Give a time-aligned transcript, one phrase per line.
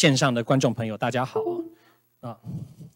[0.00, 1.42] 线上的观众朋友，大家好
[2.20, 2.34] 啊，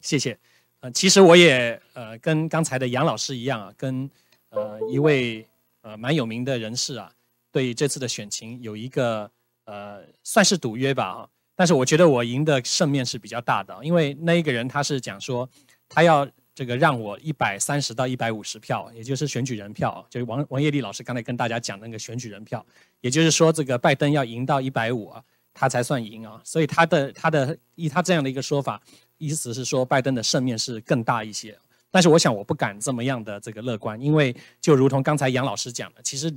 [0.01, 0.39] 谢谢。
[0.81, 4.11] 呃，其实我也呃跟刚才的杨老师一样啊，跟
[4.49, 5.47] 呃一位
[5.83, 7.13] 呃蛮有名的人士啊，
[7.53, 9.31] 对这次的选情有一个
[9.67, 11.29] 呃算是赌约吧啊。
[11.55, 15.47] 但是我觉得我赢的胜面是比较大的，因为那一个人他是讲说
[15.91, 22.65] 他要这个让我一百三十到一百五十票，也就是选举人票，就是王王叶丽老师刚才跟大家讲那个选举人票，
[23.03, 25.23] 也就是说这个拜登要赢到一百五啊。
[25.55, 28.83] 他才算赢啊，所以他的他的以他这样的一个说法，
[29.17, 31.57] 意思是说拜登的胜面是更大一些。
[31.91, 36.29] 但是我想我不敢这么样的这个乐观，因为就如同刚才杨老师讲的，其实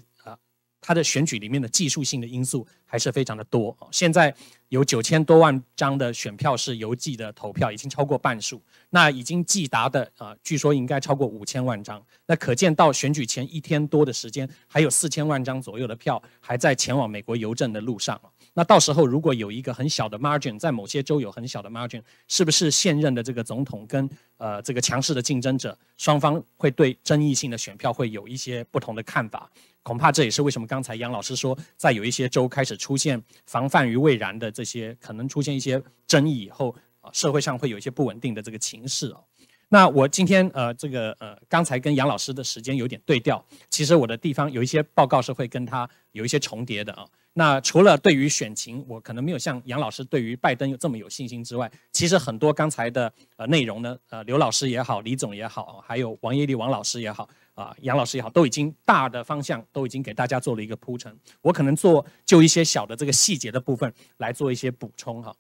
[0.77, 3.75] 啊，他的选举里面的技术性的因素还是非常的多。
[3.91, 4.33] 现在
[4.69, 8.61] 有九千多万张的选票是邮寄的投票，已经超过半数。
[8.89, 12.01] 那已经寄达的啊，据说应该超过五千万张。
[12.25, 18.19] 那可见到选举前一天多的时间，还有四千万张左右的票还在前往美国邮政的路上。
[18.53, 29.51] 那到时候如果有一个很小的 margin，在某些州有很小的 margin，是不是现任的这个总统跟呃这个强势的竞争者双方会对争议性的选票会有一些不同的看法？
[29.87, 39.23] 恐怕这也是为什么刚才杨老师说，在有一些州开始出现防范于未然的这些可能出现一些争议以后，啊社会上会有一些不稳定的这个情势哦。
[39.69, 47.05] 那我今天呃这个呃刚才跟杨老师的时间有点对调，其实我的地方有一些报告是会跟他有一些重叠的啊。
[47.33, 61.13] 那除了对于选情，我可能没有像杨老师对于拜登有这么有信心之外，其实很多刚才的呃内容呢，呃刘老师也好，李总也好，还有王业立王老师也好，啊杨老师也好，都已经大的方向都已经给大家做了一个铺陈。
[61.41, 65.35] 我可能做就一些小的这个细节的部分来做一些补充哈。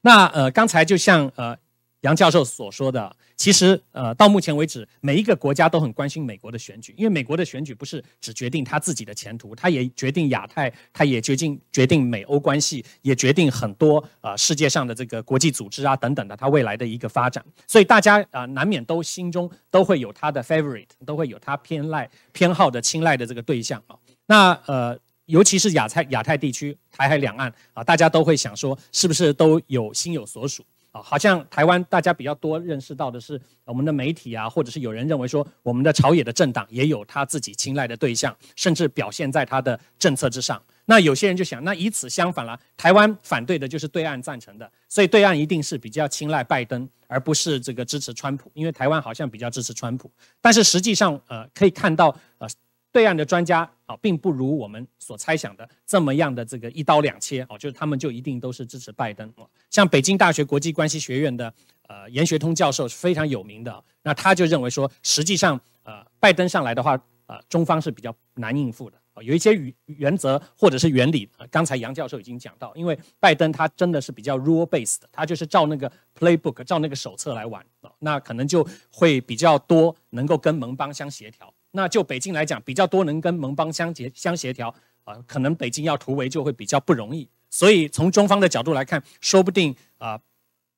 [0.00, 1.56] 那呃刚才就像呃。
[2.02, 17.44] 杨教授所说的，其实呃，到目前为止，每一个国家都很关心美国的选举，因为美国的选举不是只决定他自己的前途，他也决定亚太，他也决定决定美欧关系，也决定很多呃世界上的这个国际组织啊等等的，他未来的一个发展。
[17.66, 23.96] 所以大家啊，难免都心中都会有他的 favorite，都会有他偏赖偏好的青睐的这个对象啊。
[24.26, 30.62] 那呃，尤其是亚太亚太地区，台海两岸啊，大家都会想说，是不是都有心有所属？
[31.02, 40.62] 好像台湾大家比较多认识到的是，我们的媒体啊，或者是有人认为说，我们的朝野的政党也有他自己青睐的对象，甚至表现在他的政策之上。
[40.84, 50.10] 那有些人就想，那以此相反了，台湾反对的就是对岸赞成的，所以对岸一定是比较青睐拜登，而不是这个支持川普，因为台湾好像比较支持川普。
[50.40, 52.48] 但是实际上，呃，可以看到，呃。
[52.96, 59.46] 对岸的专家啊，并不如我们所猜想的这么样的这个一刀两切哦，就是他们就一定都是支持拜登哦。
[59.68, 61.52] 像北京大学国际关系学院的
[61.88, 77.62] 呃严学通教授是非常有名的，那他就认为说，实际上呃拜登上来的话，呃中方是比较难应付的，有一些原原则或者是原理，刚才杨教授已经讲到，因为拜登他真的是比较 rule based，他就是照那个 playbook，照那个手册来玩，
[77.98, 81.52] 那可能就会比较多能够跟盟邦相协调。
[81.76, 87.28] 那就北京来讲，比较多能跟盟邦相结相协调啊，可能北京要突围就会比较不容易。
[87.50, 90.18] 所以从中方的角度来看，说不定啊，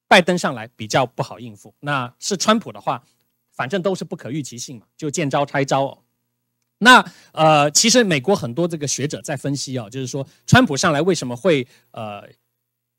[0.09, 1.73] 拜登上来比较不好应付。
[1.81, 3.03] 那是川普的话，
[3.53, 5.85] 反正都是不可预期性嘛，就见招拆招。
[5.85, 5.99] 哦
[6.81, 12.29] 那呃，其实美国很多这个学者在分析啊，就是说川普上来为什么会呃。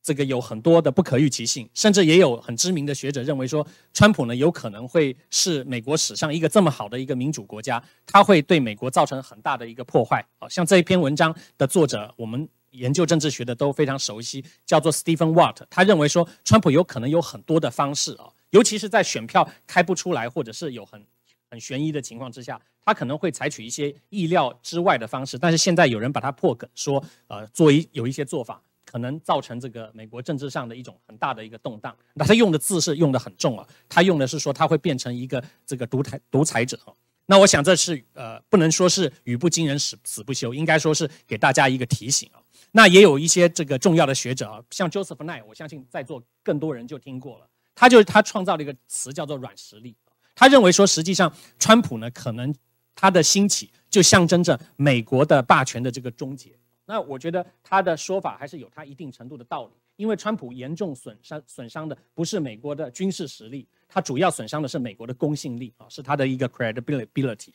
[0.01, 10.25] 这个有很多的不可预期性，甚至也有很知名的学者认为说，川普呢有可能会是美国史上一个这么好的一个民主国家，他会对美国造成很大的一个破坏。
[10.39, 15.57] 啊，像这一篇文章的作者，我们研究政治学的都非常熟悉，叫做 Stephen Watt。
[15.69, 21.05] 他认为说，川普有可能有很多的方式啊，尤其是在选票开不出来或者是有很
[21.49, 25.37] 很悬疑的情况之下，他可能会采取一些意料之外的方式。
[25.37, 28.61] 但是现在有人把它破梗说，呃，做一有一些做法。
[28.89, 31.95] 可能造成这个美国政治上的一种很大的一个动荡。
[32.15, 36.79] 那他用的字是用的很重啊，他用的是说他会变成一个这个独裁独裁者。
[37.27, 42.41] 那我想这是呃不能说是语不惊人死死不休，应该说是给大家一个提醒啊。
[42.71, 47.47] 那也有一些这个重要的学者啊，像 Joseph Nye，我相信在座更多人就听过了。
[47.75, 49.95] 他就是他创造了一个词叫做软实力。
[50.33, 52.53] 他认为说实际上川普呢可能
[52.95, 56.51] 他的兴起就象征着美国的霸权的这个终结。
[56.89, 67.51] 那我觉得他的说法还是有他一定程度的道理，因为川普严重损伤损伤的不是美国的军事实力，他主要损伤的是美国的公信力啊，是他的一个 credibility。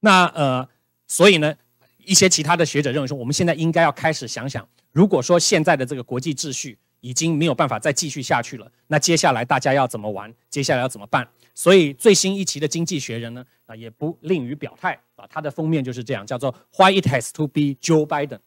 [0.00, 0.68] 那呃，
[1.06, 1.56] 所以呢，
[2.04, 10.30] 一些其他的学者认为说，我们现在应该要开始想想，如果说现在的这个国际秩序已经没有办法再继续下去了，那接下来大家要怎么玩？
[10.50, 11.26] 接下来要怎么办？
[11.54, 18.40] 所以最新一期的《经济学人》呢，啊，也不吝于表态啊，它的封面就是这样，叫做 Why it has to be Joe Biden。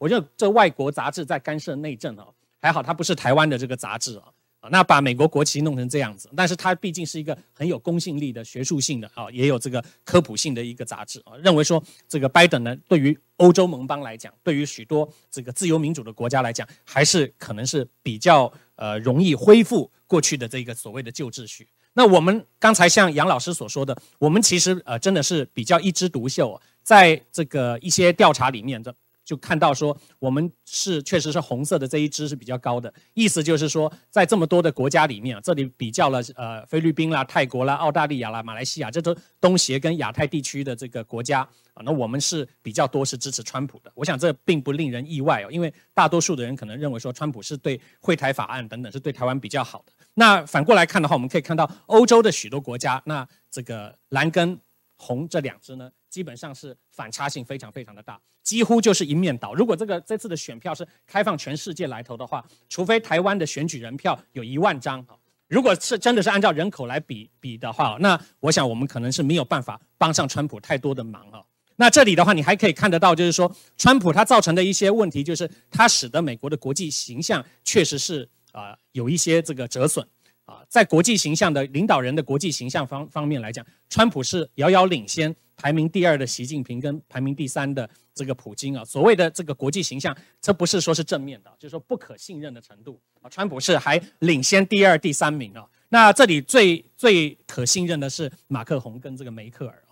[0.00, 2.26] 我觉得这外国杂志在干涉内政啊，
[2.62, 4.24] 还好它不是台湾的这个杂志啊。
[4.60, 21.66] 啊，那把美国国旗弄成这样子，但是它毕竟是一个很有公信力的学术性的啊，也有这个科普性的一个杂志啊，认为说这个拜登呢，对于欧洲盟邦来讲，对于许多这个自由民主的国家来讲，还是可能是比较呃容易恢复过去的这个所谓的旧秩序。
[21.94, 28.94] 那我们刚才像杨老师所说的，我们其实呃真的是比较一枝独秀，啊在这个一些调查里面的。
[29.30, 43.92] 就看到说，我们是确实是红色的这一支是比较高的，意思就是说，在这么多的国家里面啊，这里比较了呃菲律宾啦、泰国啦、澳大利亚啦、马来西亚，这都东协跟亚太地区的这个国家啊，那我们是比较多是支持川普的。
[43.94, 49.92] 我想这并不令人意外哦，因为大多数的人可能认为说，川普是对会台法案等等是对台湾比较好的。
[50.14, 54.58] 那反过来看的话，我们可以看到欧洲的许多国家，那这个蓝跟
[54.96, 55.88] 红这两支呢？
[56.10, 59.54] 基本上是反差性非常非常的大，几乎就是一面倒。
[59.54, 65.06] 如果这个这次的选票是开放全世界来投的话，除非台湾的选举人票有一万张，
[65.46, 71.42] 如果是真的是按照人口来比比的话，那我想我们可能是没有办法帮上川普太多的忙啊。
[71.76, 80.06] 那这里的话，你还可以看得到，就是说川普他造成的一些问题，就是他使得美国的国际形象确实是啊有一些这个折损。
[80.50, 88.84] 啊，在国际形象的领导人的国际形象方方面来讲，川普是遥遥领先排名第二的习近平跟排名第三的这个普京啊。
[88.84, 93.30] 所谓的这个国际形象，这不是说是正面的，就是说不可信任的程度啊。
[93.30, 95.64] 川普是还领先第二、第三名啊。
[95.88, 99.82] 那这里最最可信任的是马克宏跟这个梅克尔。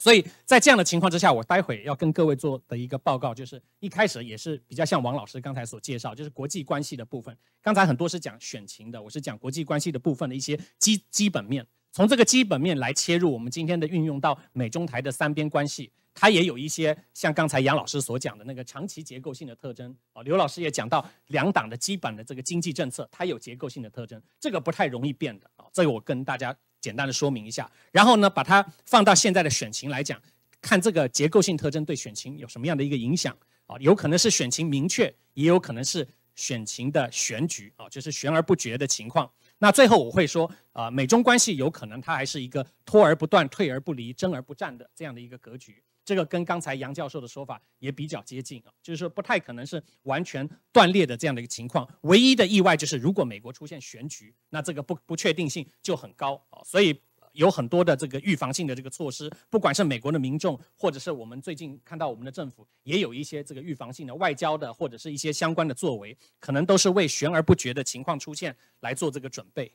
[0.00, 7.36] 所以在这样的情况之下，我待会要跟各位做的一个报告，就是一开始也是比较像王老师刚才所介绍，就是国际关系的部分。
[7.62, 11.66] 刚才很多是讲选情的，我是讲国际关系的部分的一些基基本面。
[11.92, 19.94] 从这个基本面来切入，我们今天的运用到美中台的三边关系，它也有一些像刚才杨老师所讲的那个长期结构性的特征。
[20.12, 25.66] 啊，刘老师也讲到两党的基本的这个经济政策，它有结构性的特征，这个不太容易变的啊。
[25.72, 26.56] 这个我跟大家。
[26.82, 30.18] 简单的说明一下，然后呢，把它放到现在的选情来讲，
[30.62, 33.36] 看这个结构性特征对选情有什么样的一个影响
[33.66, 33.76] 啊？
[33.80, 39.30] 有可能是选情明确，也有可能是选情的选举啊，就是悬而不决的情况。
[39.58, 45.82] 那最后我会说啊，美中关系有可能它还是一个拖而不断、退而不离、争而不战的这样的一个格局。
[46.10, 51.88] 这个跟刚才杨教授的说法也比较接近啊，就是说不太可能是完全断裂的这样的一个情况。
[52.00, 56.58] 唯一的意外就是，如果美国出现选举，那这个不不确定性就很高啊。
[56.64, 69.72] 所以有很多的这个预防性的这个措施，不管是美国的民众，或者是我们最近看到我们的政府，也有一些这个预防性的外交的或者是一些相关的作为，可能都是为悬而不决的情况出现来做这个准备。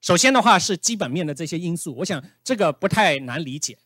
[0.00, 3.76] 首先的话是基本面的这些因素，我想这个不太难理解。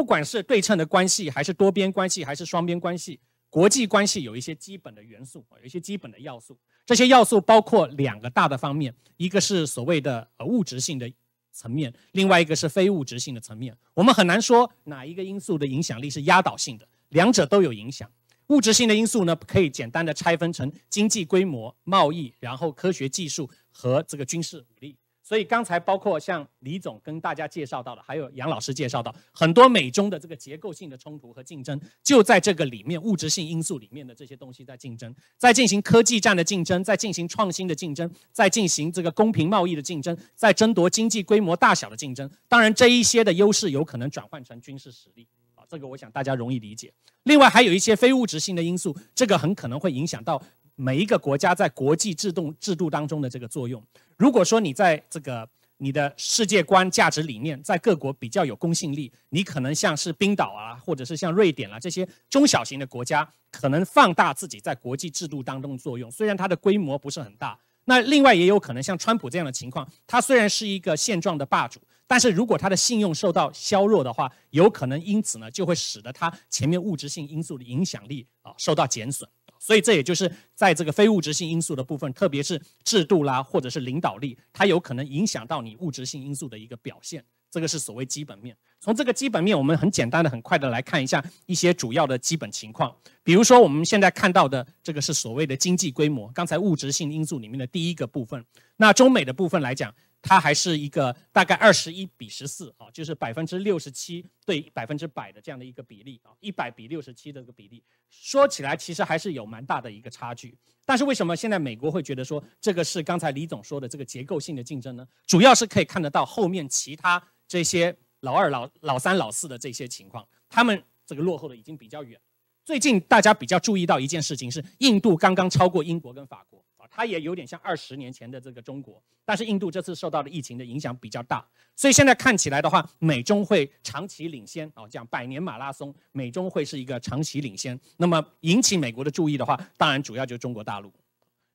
[0.00, 3.20] 不管是对称的关系，还是多边关系，还是双边关系，
[3.50, 6.58] 国际关系有一些基本的元素，有一些基本的要素。
[6.86, 11.12] 这些要素包括两个大的方面，一个是所谓的呃物质性的
[11.52, 13.76] 层面，另外一个是非物质性的层面。
[13.92, 18.10] 我们很难说哪一个因素的影响力是压倒性的，两者都有影响。
[18.46, 24.96] 物质性的因素呢，可以简单的拆分成经济规模、贸易，然后科学技术和这个军事武力。
[25.30, 42.28] 所以刚才包括像李总跟大家介绍到的，还有杨老师介绍到很多美中的这个结构性的冲突和竞争，就在这个里面物质性因素里面的这些东西在竞争，在进行科技战的竞争，在进行创新的竞争，在进行这个公平贸易的竞争，在争夺经济规模大小的竞争。
[42.48, 46.92] 当然，这一些的优势有可能转换成军事实力啊，这个我想大家容易理解。
[47.22, 50.42] 另外还有一些非物质性的因素，这个很可能会影响到。
[50.76, 53.82] 每一个国家在国际制度制度当中的这个作用，
[54.16, 55.48] 如果说你在这个
[55.78, 67.58] 你的世界观、价值理念在各国比较有公信力，你可能像是冰岛啊，或者是像瑞典啊这些中小型的国家，可能放大自己在国际制度当中的作用，虽然它的规模不是很大。
[67.86, 79.28] 那另外也有可能像川普这样的情况，他虽然是一个现状的霸主，但是如果他的信用受到削弱的话，有可能因此呢就会使得他前面物质性因素的影响力啊受到减损。
[79.60, 87.22] 所以这也就是在这个非物质性因素的部分，特别是制度啦，或者是领导力，它有可能影响到你物质性因素的一个表现。
[87.50, 88.56] 这个是所谓基本面。
[88.80, 92.94] 从这个基本面，我们很简单的、很快的来看一下一些主要的基本情况。
[93.22, 98.42] 比如说我们现在看到的这个是所谓的经济规模，刚才物质性因素里面的第一个部分。
[98.76, 99.94] 那中美的部分来讲。
[100.22, 110.56] 它还是一个大概二十一比十四啊，就是百分之六十七对百分之百的这样的一个比例啊，一百比六十七的一个比例，说起来其实还是有蛮大的一个差距。
[110.84, 115.06] 但是为什么现在美国会觉得说这个是刚才李总说的这个结构性的竞争呢？
[115.26, 122.20] 主要是可以看得到后面其他这些老二、老老三、老四的这些情况，他们这个落后的已经比较远。
[122.64, 126.64] 最近大家比较注意到一件事情是，印度刚刚超过英国跟法国。
[126.90, 131.42] 它也有点像二十年前的这个中国，但是印度这次受到的疫情的影响比较大，
[131.76, 137.78] 所以现在看起来的话，美中会长期领先啊，讲百年马拉松，美中会是一个长期领先。
[137.98, 140.92] 那么引起美国的注意的话，当然主要就是中国大陆。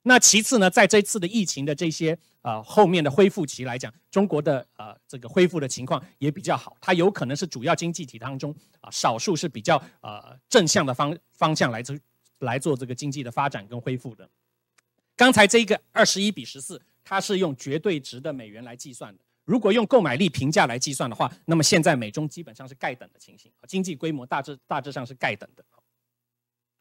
[0.02, 11.98] 那其次呢，在这次的疫情的这些呃后面的恢复期来讲，中国的呃这个恢复的情况也比较好，它有可能是主要经济体当中啊少数是比较呃正向的方方向来做
[12.38, 14.28] 来做这个经济的发展跟恢复的。
[15.16, 19.20] 刚才这个二十一比十四，它是用绝对值的美元来计算的。
[19.44, 25.64] 如果用购买力评价来计算的话，那么现在美中基本上是概等的情形，经济规模大致大致上是概等的。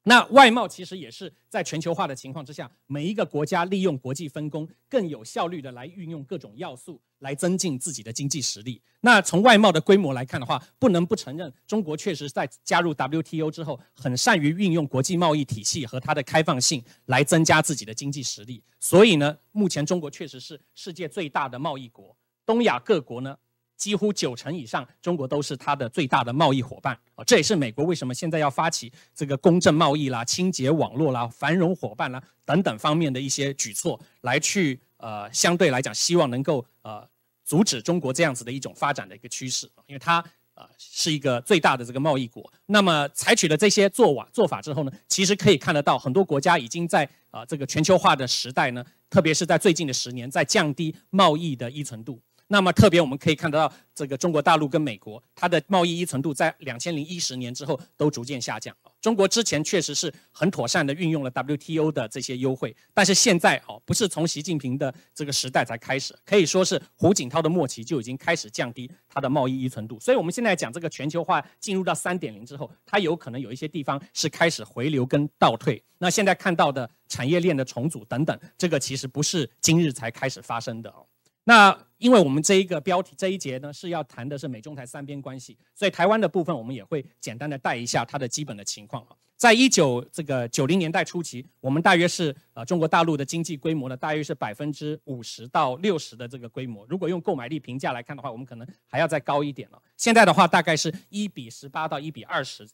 [0.08, 8.80] 那外贸其实也是在全球化的情况之下，每一个国家利用国际分工，更有效率的来运用各种要素，来增进自己的经济实力。
[9.02, 18.64] 那从外贸的规模来看的话，不能不承认，中国确实在加入 WTO 之后，很善于运用国际贸易体系和它的开放性来增加自己的经济实力。
[18.80, 23.36] 所以呢，目前中国确实是世界最大的贸易国，东亚各国呢。
[23.78, 27.24] 几乎九成以上，中国都是它的最大的贸易伙伴啊！
[27.26, 37.08] 这也是美国为什么现在要发起这个公正贸易啦、清洁网络啦、繁荣伙伴啦等等方面的一些举措，来去呃相对来讲，希望能够呃
[37.44, 42.50] 阻止中国这样子的一种发展的一个趋势，因为它呃是一个最大的这个贸易国。
[42.68, 52.22] 那么采取了这些做法做法之后呢，其实可以看得到，很多国家已经在啊这个全球化的时代呢，特别是在最近的十年，在降低贸易的依存度。
[52.48, 58.76] 那么特别我们可以看得到，这个中国大陆跟美国，它的贸易依存度在两千零一十年之后都逐渐下降。
[59.02, 70.00] 中国之前确实是很妥善的运用了 WTO 的这些优惠，但是现在哦，不是从习近平的这个时代才开始，可以说是胡锦涛的末期就已经开始降低它的贸易依存度。
[70.00, 75.82] 所以我们现在讲这个全球化进入到三点零之后，它有可能有一些地方是开始回流跟倒退。
[75.98, 81.06] 那现在看到的产业链的重组等等，这个其实不是今日才开始发生的哦。
[81.46, 89.16] 那因为我们这一个标题这一节呢是要谈的是美中台三边关系，所以台湾的部分我们也会简单的带一下它的基本的情况啊。
[89.38, 96.86] 在一九这个九零年代初期，我们大约是呃中国大陆的经济规模呢，大约是百分之五十到六十的这个规模。
[96.88, 99.82] 如果用购买力评价来看的话，我们可能还要再高一点了。
[99.98, 102.66] 现在的话，大概是一比十八到一比二十。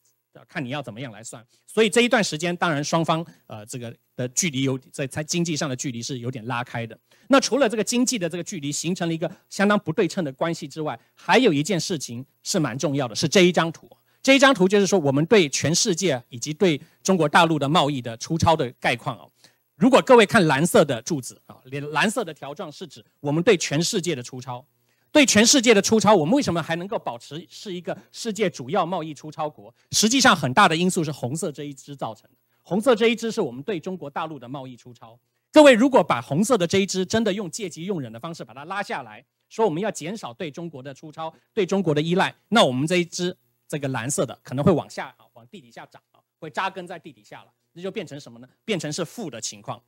[0.48, 6.98] 看你要怎么样来算，所以这一段时间，当然双方呃这个的距离有在在经济上的距离是有点拉开的。
[7.28, 13.90] 那除了这个经济的这个距离形成了一个相当不对称的关系之外，还有一件事情是蛮重要的，是这一张图。
[14.24, 19.32] 这一张图就是说，我们对全世界以及对中国大陆的贸易的粗糙的概况哦。
[19.76, 24.64] 如果各位看蓝色的柱子啊，连蓝色的条状是指我们对全世界的粗糙。
[25.12, 29.74] 对全世界的出超，我们为什么还能够保持是一个世界主要贸易出超国？
[29.91, 32.38] 实际上，很大的因素是红色这一支造成的。
[32.62, 35.20] 红色这一支是我们对中国大陆的贸易出超。
[35.51, 43.36] 各位，如果把红色的这一支真的用借机用人的方式把它拉下来，说我们要减少对中国的出超、对中国的依赖，那我们这一支
[43.68, 48.48] 这个蓝色的可能会往下啊，往地底下涨啊，会扎根在地底下了，那就变成什么呢？
[48.63, 49.82] 变成是负的情况。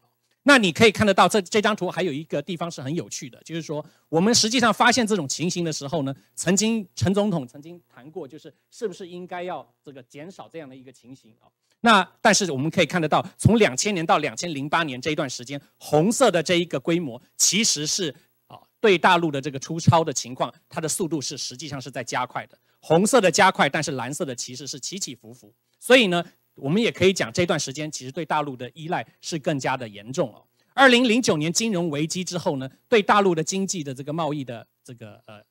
[0.45, 11.47] 那你可以看得到，这这张图还有一个地方是很有趣的，就是说我们实际上发现这种情形的时候呢，曾经陈总统曾经谈过，就是是不是应该要这个减少这样的一个情形啊？
[11.79, 18.13] 那但是我们可以看得到，从两千年到两千零八年这一段时间，红色的这一个规模其实是
[18.47, 22.57] 啊对大陆的这个出超的情况，它的速度是实际上是在加快的。
[22.81, 25.53] 红色的加快，但是蓝色的其实是起起伏伏。
[25.79, 26.21] 所以呢。
[26.55, 30.43] 我们也可以讲，这段时间其实对大陆的依赖是更加的严重哦。
[30.73, 35.41] 二零零九年金融危机之后呢，对大陆的经济的这个贸易的这个呃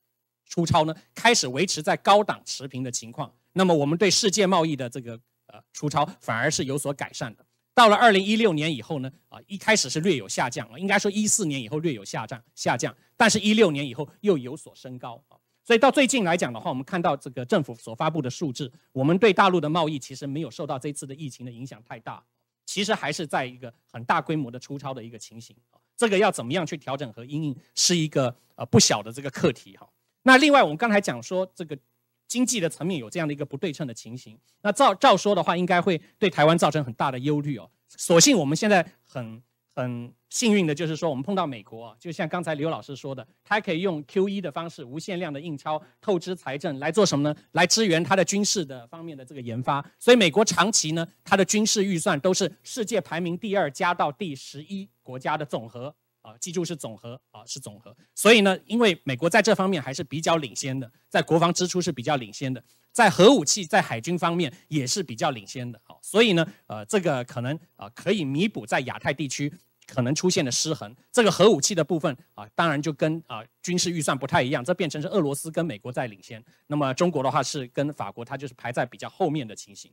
[0.46, 3.32] 出超呢，开始维持在高档持平的情况。
[3.52, 7.44] 那么我们对世界贸易的这个呃出超反而是有所改善的。
[7.74, 15.38] 到了二零一六年以后呢，啊一开始是略有下降啊，应该说一四年以后略有下降下降，但是一六年以后又有所升高啊。
[15.64, 22.22] 所以到最近来讲的话，我们看到这个政府所发布的数字，我们对大陆的贸易其实没有受到这次的疫情的影响太大，
[22.66, 25.54] 其实还是在一个很大规模的出超的一个情形
[25.96, 29.88] 这个要怎么样去调整和应应，是一个呃不小的这个课题哈。
[30.24, 31.78] 那另外我们刚才讲说这个
[32.26, 37.70] 经济的层面有这样的一个不对称的情形，那照照说的话，应该会对台湾造成很大的忧虑哦。
[37.88, 39.40] 所幸我们现在很。
[39.74, 47.34] 很幸运的就是说，我们碰到美国，就像刚才刘老师说的，他可以用 Q 一的方式，无限量的印钞、透支财政来做什么呢？
[47.52, 49.84] 来支援他的军事的方面的这个研发。
[49.98, 55.94] 所以美国长期呢，它的军事预算都是世界排名第二加到第十一国家的总和。
[56.22, 57.94] 啊，记住是总和啊，是总和。
[58.14, 62.62] 所以呢，因为美国在这方面还是比较领先的，在国防支出是比较领先的，
[62.92, 65.80] 在核武器、在海军方面也是比较领先的。
[65.84, 69.52] 好，所以呢，呃，这个可能啊可以弥补在亚太地区
[69.86, 70.94] 可能出现的失衡。
[71.10, 79.90] 这个核武器的部分啊，当然就跟啊军事预算不太一样，这变成是俄罗斯跟美国在领先，那么中国的话是跟法国，它就是排在比较后面的情形。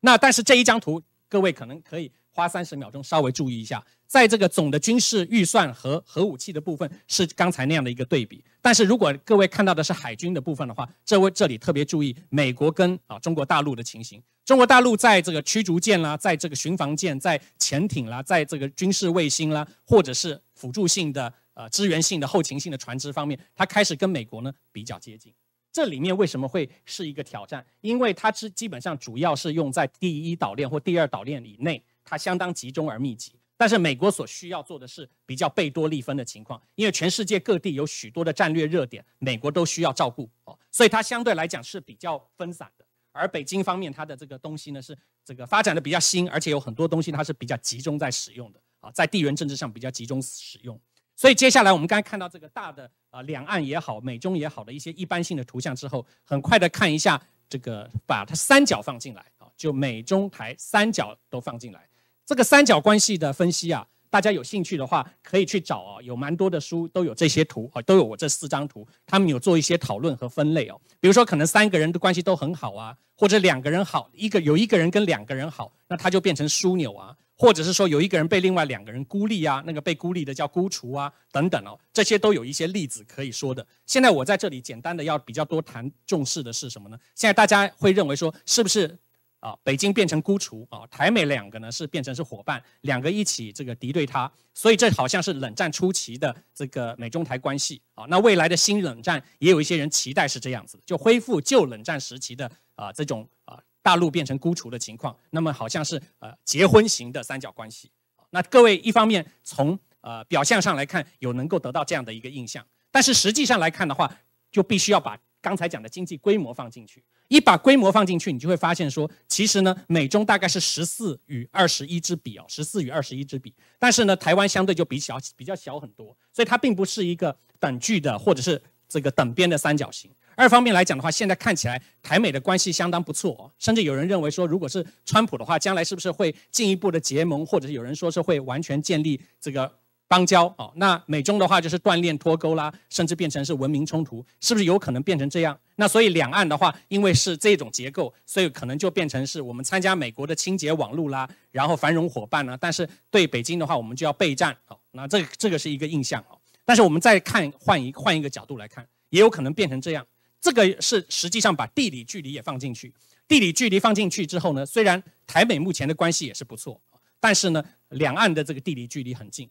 [0.00, 2.10] 那但是这一张图，各位可能可以。
[2.32, 8.42] 花三十秒钟稍微注意一下，在这个总的军事预算和核武器的部分是刚才那样的一个对比。
[8.60, 14.20] 但是如果各位看到的是海军的部分的话，这位这里特别注意美国跟啊中国大陆的情形。
[14.44, 25.32] 中国大陆在这个驱逐舰啦，在这个巡防舰、在潜艇啦，在这个军事卫星啦，或者是辅助性的呃支援性的后勤性的船只方面，它开始跟美国呢比较接近。
[25.70, 27.64] 这里面为什么会是一个挑战？
[27.80, 31.80] 因为它是基本上主要是用在第一岛链或第二岛链以内。
[32.02, 42.86] 它相当集中而密集，但是美国所需要做的是比较贝多利分的情况，因为全世界各地有许多的战略热点，美国都需要照顾哦，所以它相对来讲是比较分散的。
[43.12, 50.80] 而北京方面，它的这个东西呢是这个发展的比较新，而且有很多东西它是比较集中在使用的啊，在地缘政治上比较集中使用。
[51.14, 61.89] 所以接下来我们刚才看到这个大的啊两岸也好，美中也好的一些一般性的图像之后，很快的看一下这个把它三角放进来啊，就美中台三角都放进来。
[62.30, 70.80] 这个三角关系的分析啊，大家有兴趣的话可以去找啊，有蛮多的书都有这些图啊，都有我这四张图，他们有做一些讨论和分类哦。
[71.00, 83.66] 比如说，可能三个人的关系都很好啊，或者两个人好，一个有一个人跟两个人好，那他就变成枢纽啊，或者是说有一个人被另外两个人孤立啊，那个被孤立的叫孤雏啊，等等哦，这些都有一些例子可以说的。
[83.86, 86.96] 现在我在这里简单的要比较多谈重视的是什么呢？
[87.16, 88.96] 现在大家会认为说，是不是？
[89.40, 98.04] 啊，北京变成孤雏啊，台美两个呢是变成是伙伴，两个一起这个敌对它，所以这好像是冷战初期的这个美中台关系啊。
[98.08, 105.16] 那未来的新冷战也有一些人期待是这样子，就恢复旧冷战时期的啊这种啊大陆变成孤雏的情况。
[105.30, 107.90] 那么好像是呃结婚型的三角关系。
[108.28, 114.14] 那各位一方面从呃表象上来看有能够得到这样的一个印象，但是实际上来看的话，
[114.52, 117.02] 就必须要把刚才讲的经济规模放进去。
[117.30, 123.54] 一把规模放进去，你就会发现说，其实呢，美中大概是十四与二十一之比哦，十四与二十一之比。
[123.78, 130.10] 但是呢，台湾相对就比小，比较小很多，所以它并不是一个等距的或者是这个等边的三角形。
[130.34, 139.79] 二方面来讲的话，现在看起来台美的关系相当不错哦，甚至有人认为说，如果是川普的话，将来是不是会进一步的结盟，或者是有人说是会完全建立这个。
[140.10, 145.56] 邦交哦，那美中的话就是锻炼脱钩啦，甚至变成是文明冲突，是不是有可能变成这样？
[145.76, 152.58] 那所以两岸的话，因为是这种结构，所以可能就变成是我们参加美国的清洁网路啦，然后繁荣伙伴呢。
[152.60, 154.76] 但是对北京的话，我们就要备战哦。
[154.90, 156.36] 那这这个是一个印象哦。
[156.64, 160.04] 但是我们再看换一换一个角度来看，也有可能变成这样。
[160.40, 162.92] 这个是实际上把地理距离也放进去，
[163.28, 166.80] 地理距离放进去之后呢，虽然台美目前的关系也是不错，
[167.20, 169.48] 但是呢，两岸的这个地理距离很近。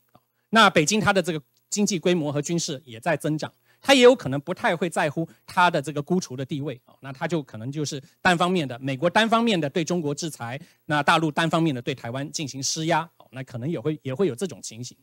[0.49, 14.97] 那北京它的这个经济规模和军事也在增长，它也有可能不太会在乎它的这个孤雏的地位啊，那它就可能就是单方面的美国单方面的对中国制裁，那大陆单方面的对台湾进行施压，那可能也会也会有这种情形。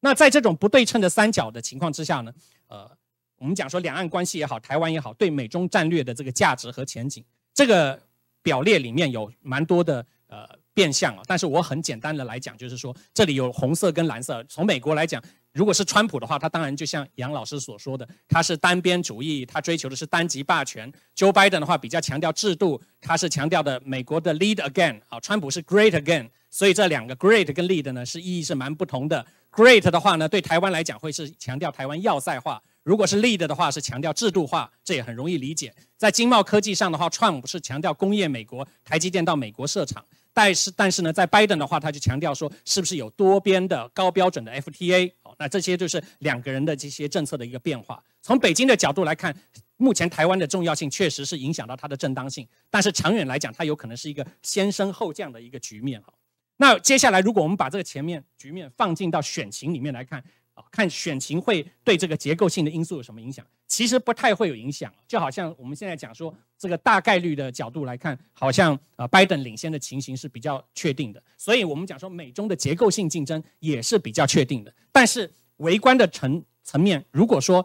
[0.00, 2.32] 那在这种不对称的三角的情况之下呢，
[2.66, 2.90] 呃，
[3.36, 7.24] 我们讲说两岸关系也好，台湾也好，对美中战略的这个价值和前景，
[7.54, 8.02] 这个
[8.42, 10.58] 表列里面有蛮多的呃。
[10.72, 14.44] 变相啊，但是我很简单的来讲，就是说这里有红色跟蓝色。
[14.44, 20.90] 从美国来讲，如果是川普的话，他当然就像杨老师所说的，他是单边主义，他追求的是单极霸权。
[21.16, 26.28] Joe Biden 的话比较强调制度，他是强调的美国的 lead again 啊，川普是 great again。
[26.52, 29.24] 所以这两个 great 跟 lead 呢是意义是蛮不同的。
[29.52, 35.72] great 的话呢，对台湾来讲会是强调台湾要塞化；如果是 lead 的话是强调制度化，这也很容易理解。
[35.96, 40.04] 在经贸科技上的话，Trump 是强调工业美国，台积电到美国设厂。
[40.32, 45.12] 但是，但是呢，在拜登的话，他就强调说，是不是有多边的高标准的 FTA？
[45.22, 48.02] 好，那这些就是两个人的这些政策的一个变化。
[48.22, 49.34] 从北京的角度来看，
[49.76, 56.00] 目前台湾的重要性确实是影响到它的正当性，但是长远来讲，它有可能是一个先升后降的一个局面。
[56.02, 56.12] 哈，
[56.56, 60.22] 那接下来，如果我们把这个前面局面放进到选情里面来看。
[60.70, 63.46] 看选情会对这个结构性的因素有什么影响？
[63.66, 71.22] 其实不太会有影响，就好像我们现在讲说，这个大概率的角度来看，好像啊拜登领先的情形是比较确定的。
[71.38, 74.74] 所以我们讲说，美中的结构性竞争也是比较确定的。
[74.90, 77.64] 但是围观的层层面，如果说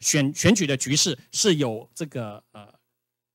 [0.00, 2.68] 选选举的局势是有这个呃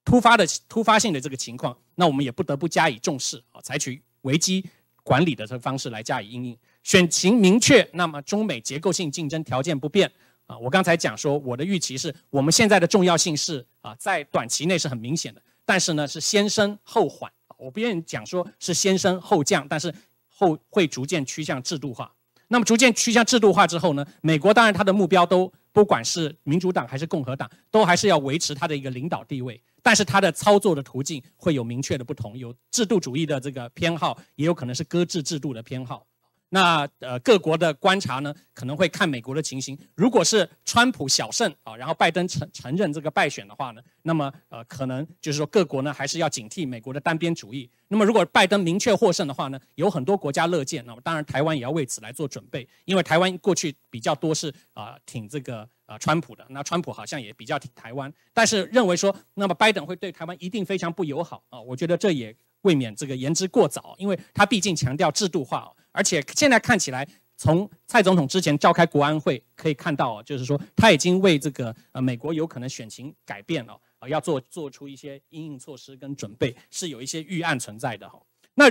[0.04, 4.64] 突发的突发性的这个情况，那我们也不得不加以重视啊，采取危机
[5.02, 6.58] 管理的这个方式来加以应应。
[6.86, 10.10] 选情明确，那么中美结构性竞争条件不变
[10.46, 10.56] 啊。
[10.60, 17.30] 我刚才讲说，我的预期是我们现在的重要性是啊，在短期内是很明显的，但是呢是先升后缓。
[17.58, 19.92] 我不愿意讲说是先升后降，但是
[20.28, 22.14] 后会逐渐趋向制度化。
[22.50, 29.60] 那么逐渐趋向制度化之后呢，美国当然它的目标都不管是民主党还是共和党，都还是要维持它的一个领导地位。
[29.82, 36.06] 但是它的操作的途径会有明确的不同，有制度主义的这个偏好，也有可能是搁置制度的偏好。
[36.50, 39.78] 那呃，各国的观察呢，可能会看美国的情形。
[39.96, 47.70] 如果是川普小胜啊，然后拜登承承认这个败选的话呢，那么呃，可能就是说各国呢还是要警惕美国的单边主义。
[47.88, 50.86] 那么如果拜登明确获胜的话呢，有很多国家乐见。
[50.86, 65.74] 那么当然台湾也要为此来做准备，因为台湾过去比较多是啊挺这个呃川普的，那川普好像也比较挺台湾，但是认为说那么拜登会对台湾一定非常不友好啊，我觉得这也未免这个言之过早，因为他毕竟强调制度化。
[65.96, 78.20] 而且现在看起来，从蔡总统之前召开国安会可以看到，就是说他已经为这个呃美国有可能选情改变了啊，要做做出一些应应措施跟准备，是有一些预案存在的哈。
[78.56, 78.70] 那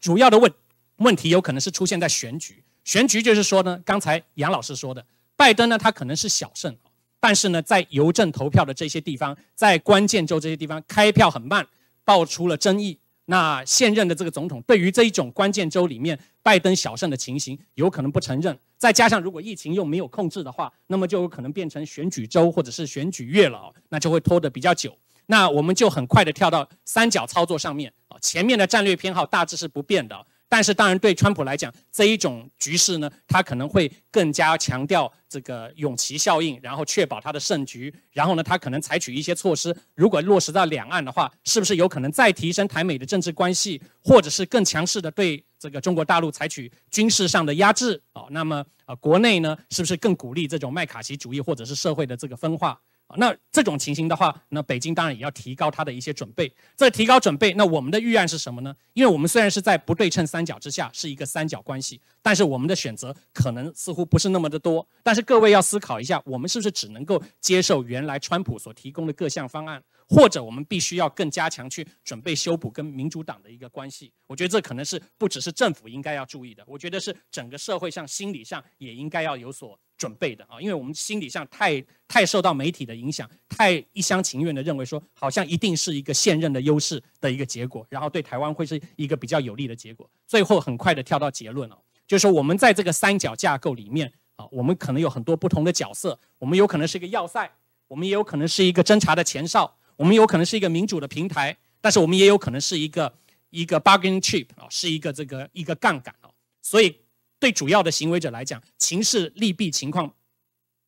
[0.00, 0.50] 主要的问
[0.96, 5.04] 问题有可能是出现在选举，选举就是说呢，刚才杨老师说的，
[5.36, 6.74] 拜登呢他可能是小胜，
[7.20, 11.66] 但是呢在邮政投票的这些地方，在关键州这些地方开票很慢，
[12.04, 12.98] 爆出了争议。
[13.26, 18.58] 那现任的这个总统对于这一种关键州里面拜登小胜的情形，有可能不承认。
[18.76, 24.96] 再加上如果疫情又没有控制的话，那么就有可能变成选举州或者是选举月了，那就会拖得比较久。
[25.26, 30.26] 那我们就很快的跳到三角操作上面啊，前面的战略偏好大致是不变的。
[30.52, 37.90] 但是，当然，对川普来讲，这一种局势呢，他可能会更加强调这个永期效应，然后确保他的胜局。
[38.10, 48.02] 然后呢，他可能采取一些措施，如果落实到两岸的话，是不是有可能再提升台美的政治关系，或者是更强势的对这个中国大陆采取军事上的压制？
[48.12, 52.78] 哦，那么呃，国内呢，是不是更鼓励这种麦卡锡主义，或者是社会的这个分化？
[53.16, 56.52] 那这种情形的话，那北京当然也要提高它的一些准备。
[56.74, 58.74] 在提高准备，那我们的预案是什么呢？
[58.92, 64.86] 因为我们虽然是在不对称三角之下，是一个三角关系，但是我们的选择可能似乎不是那么的多。
[65.02, 69.82] 但是各位要思考一下，我们是不是只能够接受原来川普所提供的各项方案？
[70.12, 97.50] 或者我们必须要更加强去准备修补跟民主党的一个关系，我觉得这可能是不只是政府应该要注意的，我觉得是整个社会上心理上也应该要有所准备的啊，因为我们心理上太太受到媒体的影响，太一厢情愿的认为说好像一定是一个现任的优势的一个结果，然后对台湾会是一个比较有利的结果，最后很快的跳到结论了，就是说我们在这个三角架构里面啊，我们可能有很多不同的角色，我们有可能是一个要塞，
[97.88, 99.78] 我们也有可能是一个侦查的前哨。
[100.02, 103.14] 我们有可能是一个民主的平台，但是我们也有可能是一个
[103.50, 106.30] 一个 bargaining chip 啊，是一个这个一个杠杆哦。
[106.60, 106.98] 所以
[107.38, 110.12] 对主要的行为者来讲，情势利弊情况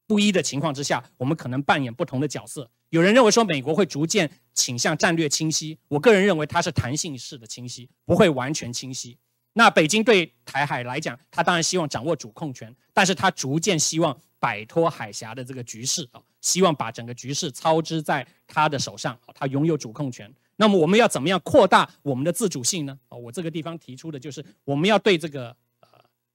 [0.08, 2.68] 不一的情况之下，我们可能扮演不同的角色。
[2.90, 9.16] 有人认为说美国会逐渐倾向战略清晰，我个人认为它是弹性式的清晰，不会完全清晰。
[9.52, 16.20] 那北京对台海来讲，他当然希望掌握主控权，但是他逐渐希望摆脱海峡的这个局势啊。
[16.42, 20.30] 希望把整个局势操之在他的手上，他拥有主控权。
[20.56, 22.98] 那么我们要怎么样扩大我们的自主性呢？
[23.08, 25.48] 啊我这个地方提出的就是我们要对这个
[25.80, 25.88] 呃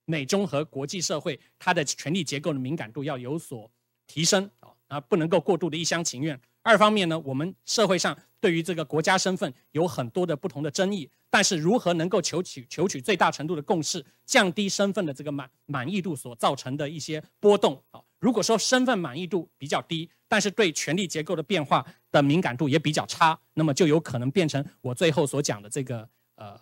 [0.04, 3.70] 美中和国际社会它的权力结构的敏感度要有所
[4.08, 6.38] 提升啊，啊不能够过度的一厢情愿。
[6.62, 18.00] 二方面呢，我们社会上对于这个国家身份有很多的不同的争议，但是如何能够求取求取最大程度的共识，降低身份的这个满满意度所造成的一些波动啊？
[18.18, 26.58] 如果说身份满意度比较低，但是对权力结构的变化的敏感度也比较差，那么就有可能变成我最后所讲的这个呃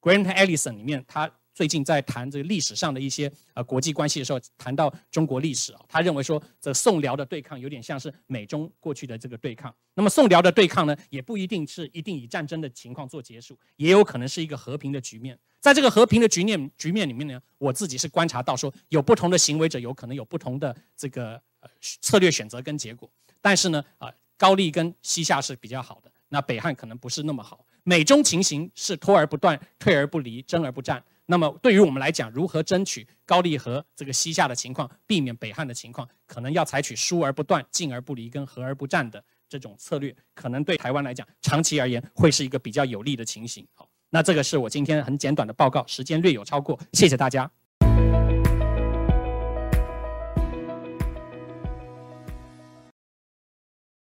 [0.00, 1.30] ，Grant Ellison 里面他。
[1.56, 9.74] 最近在谈这个历史上的一些呃国际关系的时候，谈到中国历史啊，他认为说这宋辽的对抗有点像是美中过去的这个对抗。
[9.94, 15.38] 那么宋辽的对抗呢，也不一定是一定以战争的情况做结束，也有可能是一个和平的局面。
[15.58, 23.10] 在这个和平的局面局面里面呢，我自己是观察到说，有不同的行为者有可能有不同的这个呃策略选择跟结果。
[23.40, 27.64] 但是呢，啊高丽跟西夏是比较好的，那北汉可能不是那么好。
[27.82, 31.02] 美中情形是拖而不断，退而不离，争而不战。
[31.26, 43.66] 那么对于我们来讲，如何争取高丽和这个西夏的情况，避免北汉的情况，可能要采取疏而不断、进而不离跟和而不战的这种策略，可能对台湾来讲，长期而言会是一个比较有利的情形。
[43.74, 47.50] 好，那这个是我今天很简短的报告，时间略有超过，谢谢大家。